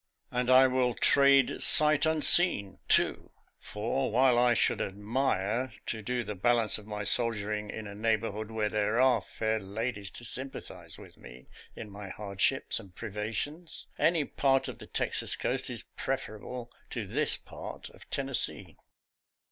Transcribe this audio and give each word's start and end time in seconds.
And 0.31 0.49
I 0.49 0.65
will 0.65 0.95
trade 0.95 1.61
"sight 1.61 2.07
unseen," 2.07 2.79
too; 2.87 3.29
for, 3.59 4.11
while 4.11 4.35
I 4.39 4.55
should 4.55 4.81
"admire" 4.81 5.73
to 5.85 6.01
do 6.01 6.23
the 6.23 6.33
balance 6.33 6.79
of 6.79 6.87
my 6.87 7.03
sol 7.03 7.31
diering 7.33 7.71
in 7.71 7.85
a 7.85 7.93
neighborhood 7.93 8.49
where 8.49 8.67
there 8.67 8.99
are 8.99 9.21
fair 9.21 9.59
ladies 9.59 10.09
to 10.13 10.25
sympathize 10.25 10.97
with 10.97 11.17
me 11.17 11.45
in 11.75 11.91
my 11.91 12.09
hardships 12.09 12.79
and 12.79 12.95
privations, 12.95 13.89
any 13.99 14.25
part 14.25 14.67
of 14.67 14.79
the 14.79 14.87
Texas 14.87 15.35
coast 15.35 15.69
is 15.69 15.83
preferable 15.95 16.71
to 16.89 17.05
this 17.05 17.37
part 17.37 17.91
of 17.91 18.09
Tennessee. 18.09 18.77